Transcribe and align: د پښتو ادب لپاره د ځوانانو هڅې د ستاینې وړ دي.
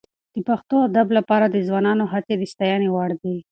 د 0.35 0.37
پښتو 0.47 0.75
ادب 0.87 1.07
لپاره 1.17 1.45
د 1.49 1.55
ځوانانو 1.67 2.03
هڅې 2.13 2.33
د 2.37 2.43
ستاینې 2.53 2.87
وړ 2.91 3.09
دي. 3.23 3.37